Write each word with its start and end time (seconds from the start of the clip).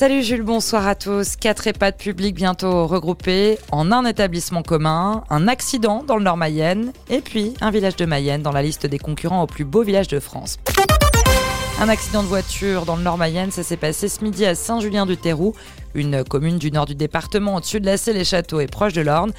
Salut 0.00 0.22
Jules, 0.22 0.40
bonsoir 0.40 0.86
à 0.86 0.94
tous. 0.94 1.36
Quatre 1.36 1.66
EHPAD 1.66 1.98
publics 1.98 2.34
bientôt 2.34 2.86
regroupés 2.86 3.58
en 3.70 3.92
un 3.92 4.06
établissement 4.06 4.62
commun, 4.62 5.24
un 5.28 5.46
accident 5.46 6.02
dans 6.02 6.16
le 6.16 6.22
Nord 6.22 6.38
Mayenne 6.38 6.94
et 7.10 7.20
puis 7.20 7.52
un 7.60 7.70
village 7.70 7.96
de 7.96 8.06
Mayenne 8.06 8.40
dans 8.40 8.50
la 8.50 8.62
liste 8.62 8.86
des 8.86 8.98
concurrents 8.98 9.42
au 9.42 9.46
plus 9.46 9.66
beau 9.66 9.82
village 9.82 10.08
de 10.08 10.18
France. 10.18 10.56
Un 11.80 11.88
accident 11.88 12.22
de 12.22 12.28
voiture 12.28 12.84
dans 12.84 12.94
le 12.94 13.02
Nord 13.02 13.16
Mayenne, 13.16 13.50
ça 13.50 13.62
s'est 13.62 13.78
passé 13.78 14.10
ce 14.10 14.22
midi 14.22 14.44
à 14.44 14.54
Saint-Julien-du-Terroux, 14.54 15.54
une 15.94 16.24
commune 16.24 16.58
du 16.58 16.70
nord 16.70 16.84
du 16.84 16.94
département 16.94 17.54
au-dessus 17.56 17.80
de 17.80 17.86
la 17.86 17.96
les 18.12 18.24
Châteaux 18.24 18.60
et 18.60 18.66
proche 18.66 18.92
de 18.92 19.00
l'Orne. 19.00 19.32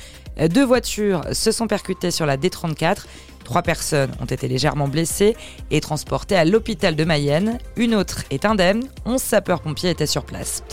Deux 0.50 0.66
voitures 0.66 1.22
se 1.34 1.52
sont 1.52 1.68
percutées 1.68 2.10
sur 2.10 2.26
la 2.26 2.38
D34. 2.38 3.06
Trois 3.44 3.62
personnes 3.62 4.10
ont 4.20 4.26
été 4.26 4.48
légèrement 4.48 4.88
blessées 4.88 5.38
et 5.70 5.82
transportées 5.82 6.36
à 6.36 6.44
l'hôpital 6.44 6.96
de 6.96 7.04
Mayenne. 7.04 7.60
Une 7.76 7.94
autre 7.94 8.24
est 8.32 8.44
indemne. 8.44 8.86
11 9.06 9.22
sapeurs-pompiers 9.22 9.92
étaient 9.92 10.08
sur 10.08 10.26
place 10.26 10.64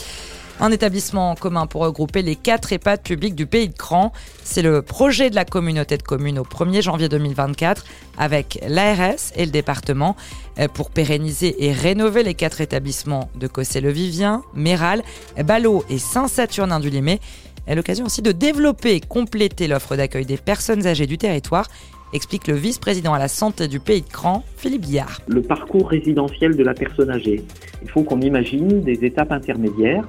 un 0.60 0.70
établissement 0.70 1.34
commun 1.34 1.66
pour 1.66 1.82
regrouper 1.82 2.22
les 2.22 2.36
quatre 2.36 2.72
EHPAD 2.72 3.02
publics 3.02 3.34
du 3.34 3.46
pays 3.46 3.68
de 3.68 3.76
Cran. 3.76 4.12
C'est 4.42 4.62
le 4.62 4.82
projet 4.82 5.30
de 5.30 5.34
la 5.34 5.44
communauté 5.44 5.96
de 5.96 6.02
communes 6.02 6.38
au 6.38 6.44
1er 6.44 6.82
janvier 6.82 7.08
2024 7.08 7.84
avec 8.18 8.58
l'ARS 8.68 9.32
et 9.36 9.44
le 9.44 9.50
département 9.50 10.16
euh, 10.58 10.68
pour 10.68 10.90
pérenniser 10.90 11.64
et 11.64 11.72
rénover 11.72 12.22
les 12.22 12.34
quatre 12.34 12.60
établissements 12.60 13.30
de 13.36 13.46
Cossé-le-Vivien, 13.46 14.42
Méral, 14.54 15.02
Ballot 15.44 15.84
et 15.88 15.98
Saint-Saturnin 15.98 16.80
du 16.80 16.90
Limay. 16.90 17.20
L'occasion 17.68 18.06
aussi 18.06 18.22
de 18.22 18.32
développer 18.32 18.94
et 18.94 19.00
compléter 19.00 19.68
l'offre 19.68 19.94
d'accueil 19.94 20.24
des 20.24 20.38
personnes 20.38 20.86
âgées 20.86 21.06
du 21.06 21.18
territoire 21.18 21.68
explique 22.14 22.46
le 22.46 22.54
vice-président 22.54 23.12
à 23.12 23.18
la 23.18 23.28
santé 23.28 23.68
du 23.68 23.80
Pays 23.80 24.00
de 24.00 24.08
Cran, 24.08 24.42
Philippe 24.56 24.82
Guillard. 24.82 25.20
Le 25.26 25.42
parcours 25.42 25.90
résidentiel 25.90 26.56
de 26.56 26.64
la 26.64 26.72
personne 26.72 27.10
âgée. 27.10 27.42
Il 27.82 27.90
faut 27.90 28.02
qu'on 28.02 28.22
imagine 28.22 28.82
des 28.82 29.04
étapes 29.04 29.32
intermédiaires 29.32 30.08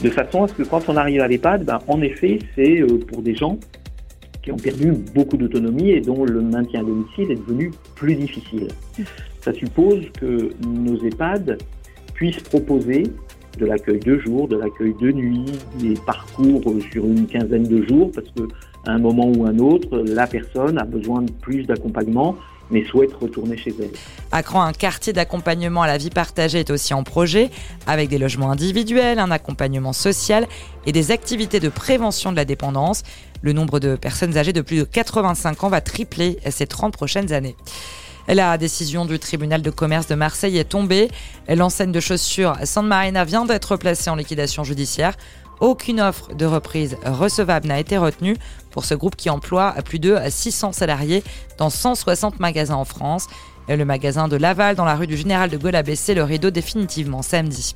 de 0.00 0.10
façon 0.10 0.44
à 0.44 0.48
ce 0.48 0.54
que 0.54 0.62
quand 0.62 0.88
on 0.88 0.96
arrive 0.96 1.20
à 1.20 1.28
l'EHPAD, 1.28 1.64
ben, 1.64 1.78
en 1.88 2.00
effet, 2.02 2.38
c'est 2.54 2.80
euh, 2.80 2.98
pour 2.98 3.22
des 3.22 3.34
gens 3.34 3.58
qui 4.42 4.52
ont 4.52 4.56
perdu 4.56 4.92
beaucoup 5.14 5.36
d'autonomie 5.36 5.90
et 5.90 6.00
dont 6.00 6.24
le 6.24 6.42
maintien 6.42 6.80
à 6.80 6.84
domicile 6.84 7.30
est 7.30 7.36
devenu 7.36 7.70
plus 7.94 8.14
difficile. 8.14 8.68
Ça 9.40 9.52
suppose 9.54 10.02
que 10.20 10.50
nos 10.66 11.02
EHPAD 11.02 11.58
puissent 12.12 12.40
proposer 12.40 13.04
de 13.58 13.66
l'accueil 13.66 14.00
de 14.00 14.18
jour, 14.18 14.48
de 14.48 14.56
l'accueil 14.56 14.94
de 15.00 15.12
nuit, 15.12 15.46
des 15.78 15.94
parcours 16.06 16.62
sur 16.92 17.06
une 17.06 17.26
quinzaine 17.26 17.64
de 17.64 17.86
jours, 17.86 18.10
parce 18.14 18.28
que 18.30 18.42
à 18.86 18.92
un 18.92 18.98
moment 18.98 19.30
ou 19.34 19.46
un 19.46 19.58
autre, 19.58 19.98
la 19.98 20.26
personne 20.26 20.78
a 20.78 20.84
besoin 20.84 21.22
de 21.22 21.32
plus 21.32 21.64
d'accompagnement 21.64 22.36
mais 22.74 22.84
souhaite 22.84 23.14
retourner 23.14 23.56
chez 23.56 23.72
elle. 23.80 23.92
À 24.32 24.42
Cran, 24.42 24.62
un 24.62 24.72
quartier 24.72 25.12
d'accompagnement 25.12 25.82
à 25.82 25.86
la 25.86 25.96
vie 25.96 26.10
partagée 26.10 26.58
est 26.58 26.70
aussi 26.70 26.92
en 26.92 27.04
projet, 27.04 27.50
avec 27.86 28.08
des 28.08 28.18
logements 28.18 28.50
individuels, 28.50 29.20
un 29.20 29.30
accompagnement 29.30 29.92
social 29.92 30.48
et 30.84 30.90
des 30.90 31.12
activités 31.12 31.60
de 31.60 31.68
prévention 31.68 32.32
de 32.32 32.36
la 32.36 32.44
dépendance. 32.44 33.04
Le 33.42 33.52
nombre 33.52 33.78
de 33.78 33.94
personnes 33.94 34.36
âgées 34.36 34.52
de 34.52 34.60
plus 34.60 34.78
de 34.78 34.84
85 34.84 35.62
ans 35.64 35.68
va 35.68 35.80
tripler 35.80 36.38
ces 36.50 36.66
30 36.66 36.92
prochaines 36.92 37.32
années. 37.32 37.54
La 38.26 38.56
décision 38.58 39.04
du 39.04 39.18
tribunal 39.18 39.62
de 39.62 39.70
commerce 39.70 40.08
de 40.08 40.14
Marseille 40.14 40.58
est 40.58 40.64
tombée. 40.64 41.10
L'enseigne 41.48 41.92
de 41.92 42.00
chaussures 42.00 42.56
San 42.64 42.86
Marina 42.86 43.24
vient 43.24 43.44
d'être 43.44 43.76
placée 43.76 44.10
en 44.10 44.16
liquidation 44.16 44.64
judiciaire. 44.64 45.14
Aucune 45.60 46.00
offre 46.00 46.34
de 46.34 46.46
reprise 46.46 46.96
recevable 47.04 47.68
n'a 47.68 47.78
été 47.78 47.96
retenue 47.96 48.36
pour 48.70 48.84
ce 48.84 48.94
groupe 48.94 49.16
qui 49.16 49.30
emploie 49.30 49.72
plus 49.84 49.98
de 49.98 50.18
600 50.28 50.72
salariés 50.72 51.22
dans 51.58 51.70
160 51.70 52.40
magasins 52.40 52.74
en 52.74 52.84
France. 52.84 53.28
Le 53.68 53.84
magasin 53.84 54.28
de 54.28 54.36
Laval 54.36 54.76
dans 54.76 54.84
la 54.84 54.94
rue 54.94 55.06
du 55.06 55.16
Général 55.16 55.50
de 55.50 55.56
Gaulle 55.56 55.76
a 55.76 55.82
baissé 55.82 56.14
le 56.14 56.22
rideau 56.22 56.50
définitivement 56.50 57.22
samedi. 57.22 57.74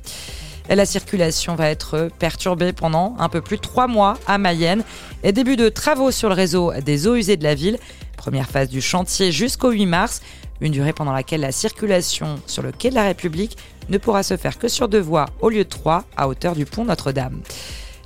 La 0.69 0.85
circulation 0.85 1.55
va 1.55 1.69
être 1.69 2.09
perturbée 2.19 2.73
pendant 2.73 3.15
un 3.17 3.27
peu 3.27 3.41
plus 3.41 3.57
de 3.57 3.61
trois 3.61 3.87
mois 3.87 4.17
à 4.27 4.37
Mayenne. 4.37 4.83
Et 5.23 5.31
début 5.31 5.55
de 5.55 5.67
travaux 5.67 6.11
sur 6.11 6.29
le 6.29 6.35
réseau 6.35 6.71
des 6.85 7.07
eaux 7.07 7.15
usées 7.15 7.37
de 7.37 7.43
la 7.43 7.55
ville. 7.55 7.79
Première 8.17 8.47
phase 8.47 8.69
du 8.69 8.79
chantier 8.79 9.31
jusqu'au 9.31 9.71
8 9.71 9.87
mars. 9.87 10.21
Une 10.61 10.71
durée 10.71 10.93
pendant 10.93 11.13
laquelle 11.13 11.41
la 11.41 11.51
circulation 11.51 12.39
sur 12.45 12.63
le 12.63 12.71
quai 12.71 12.89
de 12.89 12.95
la 12.95 13.03
République 13.03 13.57
ne 13.89 13.97
pourra 13.97 14.23
se 14.23 14.37
faire 14.37 14.57
que 14.57 14.67
sur 14.67 14.87
deux 14.87 14.99
voies 14.99 15.27
au 15.41 15.49
lieu 15.49 15.63
de 15.63 15.69
trois 15.69 16.03
à 16.17 16.27
hauteur 16.27 16.55
du 16.55 16.65
pont 16.65 16.85
Notre-Dame. 16.85 17.41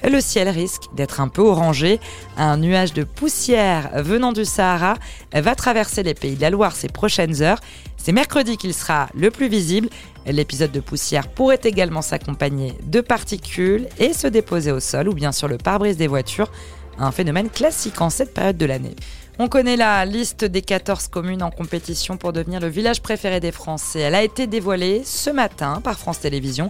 Le 0.03 0.19
ciel 0.19 0.49
risque 0.49 0.83
d'être 0.95 1.21
un 1.21 1.29
peu 1.29 1.41
orangé. 1.41 1.99
Un 2.35 2.57
nuage 2.57 2.93
de 2.93 3.05
poussière 3.05 3.89
venant 4.03 4.33
du 4.33 4.43
Sahara 4.43 4.95
va 5.33 5.55
traverser 5.55 6.03
les 6.03 6.13
pays 6.13 6.35
de 6.35 6.41
la 6.41 6.49
Loire 6.49 6.75
ces 6.75 6.89
prochaines 6.89 7.41
heures. 7.41 7.59
C'est 7.95 8.11
mercredi 8.11 8.57
qu'il 8.57 8.73
sera 8.73 9.07
le 9.15 9.31
plus 9.31 9.47
visible. 9.47 9.87
L'épisode 10.25 10.73
de 10.73 10.81
poussière 10.81 11.29
pourrait 11.29 11.61
également 11.63 12.01
s'accompagner 12.01 12.73
de 12.83 12.99
particules 12.99 13.87
et 13.97 14.11
se 14.11 14.27
déposer 14.27 14.73
au 14.73 14.81
sol 14.81 15.07
ou 15.07 15.13
bien 15.13 15.31
sur 15.31 15.47
le 15.47 15.57
pare-brise 15.57 15.95
des 15.95 16.07
voitures, 16.07 16.51
un 16.97 17.11
phénomène 17.11 17.49
classique 17.49 18.01
en 18.01 18.09
cette 18.09 18.33
période 18.33 18.57
de 18.57 18.65
l'année. 18.65 18.95
On 19.39 19.47
connaît 19.47 19.77
la 19.77 20.05
liste 20.05 20.45
des 20.45 20.61
14 20.61 21.07
communes 21.07 21.41
en 21.41 21.49
compétition 21.49 22.17
pour 22.17 22.33
devenir 22.33 22.59
le 22.59 22.67
village 22.67 23.01
préféré 23.01 23.39
des 23.39 23.51
Français. 23.51 24.01
Elle 24.01 24.13
a 24.13 24.21
été 24.21 24.45
dévoilée 24.45 25.01
ce 25.03 25.31
matin 25.31 25.81
par 25.83 25.97
France 25.97 26.19
Télévisions. 26.19 26.69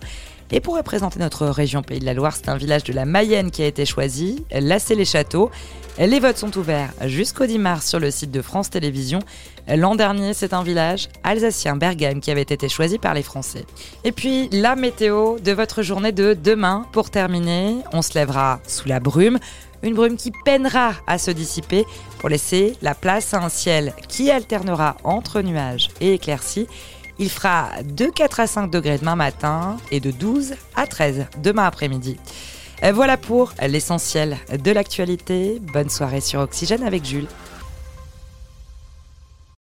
Et 0.49 0.61
pour 0.61 0.77
représenter 0.77 1.19
notre 1.19 1.47
région 1.47 1.81
Pays 1.81 1.99
de 1.99 2.05
la 2.05 2.13
Loire, 2.13 2.35
c'est 2.35 2.47
un 2.47 2.55
village 2.55 2.85
de 2.85 2.93
la 2.93 3.03
Mayenne 3.03 3.51
qui 3.51 3.63
a 3.63 3.65
été 3.65 3.85
choisi, 3.85 4.45
Lassé-les-Châteaux. 4.51 5.51
Les 5.99 6.19
votes 6.19 6.37
sont 6.37 6.57
ouverts 6.57 6.93
jusqu'au 7.05 7.45
10 7.45 7.59
mars 7.59 7.87
sur 7.87 7.99
le 7.99 8.11
site 8.11 8.31
de 8.31 8.41
France 8.41 8.69
Télévisions. 8.69 9.19
L'an 9.67 9.95
dernier, 9.95 10.33
c'est 10.33 10.53
un 10.53 10.63
village 10.63 11.09
alsacien, 11.23 11.75
Bergheim, 11.75 12.21
qui 12.21 12.31
avait 12.31 12.41
été 12.41 12.69
choisi 12.69 12.97
par 12.97 13.13
les 13.13 13.23
Français. 13.23 13.65
Et 14.05 14.11
puis, 14.11 14.47
la 14.51 14.75
météo 14.75 15.37
de 15.39 15.51
votre 15.51 15.81
journée 15.81 16.11
de 16.13 16.33
demain. 16.33 16.85
Pour 16.93 17.09
terminer, 17.09 17.77
on 17.91 18.01
se 18.01 18.13
lèvera 18.13 18.59
sous 18.67 18.87
la 18.87 18.99
brume. 18.99 19.39
Une 19.83 19.95
brume 19.95 20.15
qui 20.15 20.31
peinera 20.45 20.93
à 21.07 21.17
se 21.17 21.29
dissiper 21.29 21.85
pour 22.19 22.29
laisser 22.29 22.52
la 22.81 22.93
place 22.93 23.33
à 23.33 23.43
un 23.43 23.49
ciel 23.49 23.93
qui 24.07 24.29
alternera 24.29 24.97
entre 25.03 25.41
nuages 25.41 25.89
et 26.01 26.13
éclaircies. 26.13 26.67
Il 27.19 27.29
fera 27.29 27.69
de 27.83 28.05
4 28.05 28.39
à 28.39 28.47
5 28.47 28.71
degrés 28.71 28.97
demain 28.97 29.15
matin 29.15 29.77
et 29.91 29.99
de 29.99 30.11
12 30.11 30.55
à 30.75 30.87
13 30.87 31.25
demain 31.41 31.65
après-midi. 31.65 32.17
Voilà 32.93 33.17
pour 33.17 33.53
l'essentiel 33.61 34.37
de 34.61 34.71
l'actualité. 34.71 35.59
Bonne 35.61 35.89
soirée 35.89 36.21
sur 36.21 36.41
Oxygène 36.41 36.83
avec 36.83 37.05
Jules. 37.05 37.27